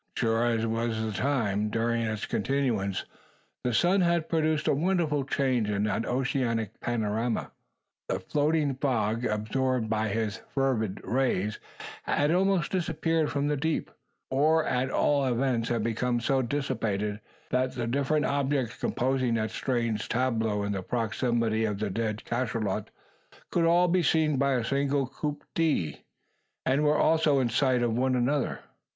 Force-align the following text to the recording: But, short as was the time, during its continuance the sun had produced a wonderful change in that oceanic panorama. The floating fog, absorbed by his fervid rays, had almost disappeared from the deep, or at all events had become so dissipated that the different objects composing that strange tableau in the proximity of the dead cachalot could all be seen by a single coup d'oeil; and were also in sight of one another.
But, 0.15 0.19
short 0.19 0.57
as 0.61 0.65
was 0.65 0.99
the 0.99 1.11
time, 1.11 1.69
during 1.69 2.01
its 2.01 2.25
continuance 2.25 3.05
the 3.63 3.71
sun 3.71 4.01
had 4.01 4.29
produced 4.29 4.67
a 4.67 4.73
wonderful 4.73 5.23
change 5.23 5.69
in 5.69 5.83
that 5.83 6.07
oceanic 6.07 6.79
panorama. 6.79 7.51
The 8.09 8.19
floating 8.19 8.73
fog, 8.73 9.25
absorbed 9.25 9.91
by 9.91 10.07
his 10.07 10.41
fervid 10.55 11.01
rays, 11.03 11.59
had 12.01 12.31
almost 12.31 12.71
disappeared 12.71 13.29
from 13.29 13.47
the 13.47 13.55
deep, 13.55 13.91
or 14.31 14.65
at 14.65 14.89
all 14.89 15.23
events 15.23 15.69
had 15.69 15.83
become 15.83 16.19
so 16.19 16.41
dissipated 16.41 17.19
that 17.51 17.73
the 17.73 17.85
different 17.85 18.25
objects 18.25 18.79
composing 18.79 19.35
that 19.35 19.51
strange 19.51 20.09
tableau 20.09 20.63
in 20.63 20.71
the 20.71 20.81
proximity 20.81 21.63
of 21.63 21.77
the 21.77 21.91
dead 21.91 22.25
cachalot 22.25 22.87
could 23.51 23.65
all 23.65 23.87
be 23.87 24.01
seen 24.01 24.37
by 24.37 24.53
a 24.53 24.65
single 24.65 25.05
coup 25.05 25.37
d'oeil; 25.53 25.93
and 26.65 26.83
were 26.83 26.97
also 26.97 27.37
in 27.39 27.49
sight 27.49 27.83
of 27.83 27.93
one 27.95 28.15
another. 28.15 28.61